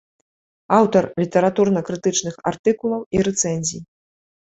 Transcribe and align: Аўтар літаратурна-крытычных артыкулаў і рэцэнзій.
Аўтар 0.77 1.03
літаратурна-крытычных 1.21 2.35
артыкулаў 2.55 3.01
і 3.17 3.25
рэцэнзій. 3.33 3.87